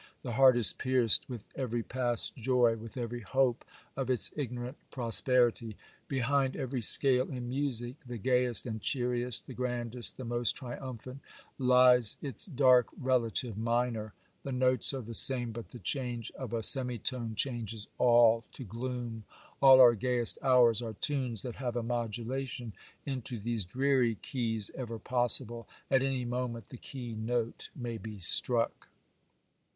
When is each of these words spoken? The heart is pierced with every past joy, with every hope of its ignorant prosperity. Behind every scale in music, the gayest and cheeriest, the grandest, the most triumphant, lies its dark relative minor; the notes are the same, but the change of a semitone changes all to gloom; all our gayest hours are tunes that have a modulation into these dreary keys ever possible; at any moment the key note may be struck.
The 0.23 0.31
heart 0.33 0.57
is 0.57 0.73
pierced 0.73 1.29
with 1.29 1.45
every 1.55 1.83
past 1.83 2.35
joy, 2.35 2.75
with 2.75 2.97
every 2.97 3.21
hope 3.21 3.63
of 3.95 4.09
its 4.09 4.31
ignorant 4.35 4.75
prosperity. 4.89 5.77
Behind 6.07 6.55
every 6.55 6.81
scale 6.81 7.29
in 7.29 7.49
music, 7.49 7.97
the 8.07 8.17
gayest 8.17 8.65
and 8.65 8.81
cheeriest, 8.81 9.45
the 9.45 9.53
grandest, 9.53 10.17
the 10.17 10.25
most 10.25 10.53
triumphant, 10.53 11.19
lies 11.59 12.17
its 12.19 12.47
dark 12.47 12.87
relative 12.99 13.59
minor; 13.59 14.15
the 14.41 14.51
notes 14.51 14.91
are 14.91 15.03
the 15.03 15.13
same, 15.13 15.51
but 15.51 15.69
the 15.69 15.77
change 15.77 16.31
of 16.31 16.51
a 16.51 16.63
semitone 16.63 17.35
changes 17.35 17.85
all 17.99 18.43
to 18.53 18.63
gloom; 18.63 19.23
all 19.61 19.79
our 19.79 19.93
gayest 19.93 20.39
hours 20.41 20.81
are 20.81 20.93
tunes 20.93 21.43
that 21.43 21.57
have 21.57 21.75
a 21.75 21.83
modulation 21.83 22.73
into 23.05 23.37
these 23.37 23.65
dreary 23.65 24.15
keys 24.23 24.71
ever 24.73 24.97
possible; 24.97 25.67
at 25.91 26.01
any 26.01 26.25
moment 26.25 26.69
the 26.69 26.77
key 26.77 27.13
note 27.13 27.69
may 27.75 27.99
be 27.99 28.17
struck. 28.17 28.89